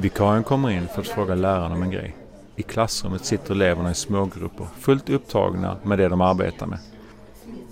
[0.00, 2.16] Vikarien kommer in för att fråga läraren om en grej.
[2.56, 6.78] I klassrummet sitter eleverna i smågrupper, fullt upptagna med det de arbetar med.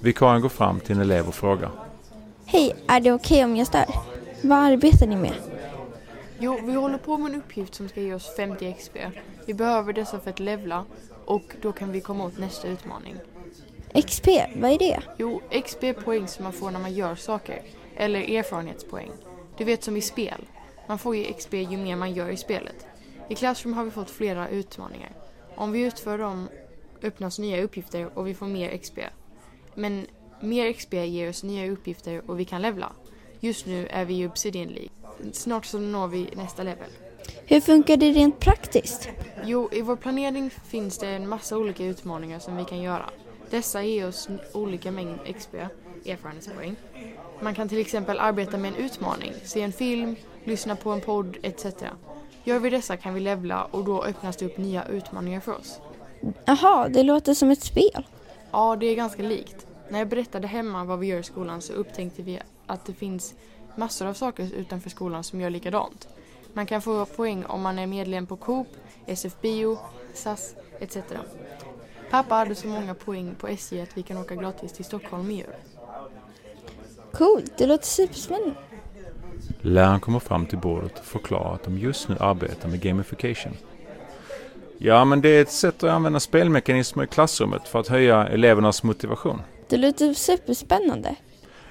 [0.00, 1.70] Vikarien går fram till en elev och frågar.
[2.46, 3.84] Hej, är det okej om jag stör?
[4.42, 5.34] Vad arbetar ni med?
[6.38, 8.96] Jo, vi håller på med en uppgift som ska ge oss 50 XP.
[9.46, 10.84] Vi behöver dessa för att levla
[11.24, 13.14] och då kan vi komma åt nästa utmaning.
[14.06, 15.00] XP, vad är det?
[15.18, 17.62] Jo, XP är poäng som man får när man gör saker.
[17.96, 19.10] Eller erfarenhetspoäng.
[19.56, 20.44] Du vet som i spel.
[20.88, 22.86] Man får ju XP ju mer man gör i spelet.
[23.28, 25.12] I Classroom har vi fått flera utmaningar.
[25.56, 26.48] Om vi utför dem
[27.02, 28.98] öppnas nya uppgifter och vi får mer XP.
[29.74, 30.06] Men
[30.40, 32.92] mer XP ger oss nya uppgifter och vi kan levla.
[33.40, 34.90] Just nu är vi i Obsidian League.
[35.32, 36.90] Snart så når vi nästa level.
[37.46, 39.08] Hur funkar det rent praktiskt?
[39.44, 43.10] Jo, i vår planering finns det en massa olika utmaningar som vi kan göra.
[43.50, 45.54] Dessa ger oss olika mängd XP,
[46.06, 46.76] erfarenhetspoäng.
[47.40, 51.36] Man kan till exempel arbeta med en utmaning, se en film, lyssna på en podd
[51.42, 51.66] etc.
[52.44, 55.80] Gör vi dessa kan vi levla och då öppnas det upp nya utmaningar för oss.
[56.44, 58.06] Jaha, det låter som ett spel.
[58.50, 59.66] Ja, det är ganska likt.
[59.88, 63.34] När jag berättade hemma vad vi gör i skolan så upptäckte vi att det finns
[63.76, 66.08] massor av saker utanför skolan som gör likadant.
[66.52, 68.68] Man kan få poäng om man är medlem på Coop,
[69.06, 69.78] SF Bio,
[70.14, 70.96] SAS etc.
[72.10, 75.34] Pappa hade så många poäng på SJ att vi kan åka gratis till Stockholm i
[75.34, 75.46] jul.
[77.12, 78.54] Coolt, det låter superspännande.
[79.60, 83.52] Läraren kommer fram till bordet och förklarar att de just nu arbetar med gamification.
[84.78, 88.82] Ja, men det är ett sätt att använda spelmekanismer i klassrummet för att höja elevernas
[88.82, 89.42] motivation.
[89.68, 91.16] Det låter superspännande.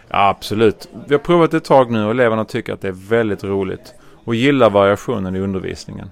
[0.08, 0.90] Ja, absolut.
[1.08, 3.94] Vi har provat ett tag nu och eleverna tycker att det är väldigt roligt
[4.26, 6.12] och gillar variationen i undervisningen.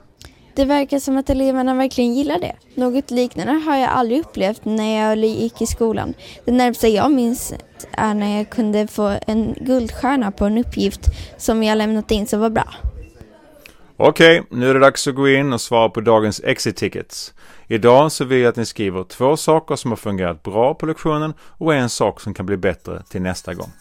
[0.62, 2.56] Det verkar som att eleverna verkligen gillar det.
[2.76, 6.14] Något liknande har jag aldrig upplevt när jag gick i skolan.
[6.46, 7.54] Det närmsta jag minns
[7.92, 11.02] är när jag kunde få en guldstjärna på en uppgift
[11.38, 12.74] som jag lämnat in som var bra.
[13.98, 17.34] Okej, nu är det dags att gå in och svara på dagens exit tickets.
[17.68, 21.34] Idag så vill jag att ni skriver två saker som har fungerat bra på lektionen
[21.42, 23.72] och en sak som kan bli bättre till nästa gång.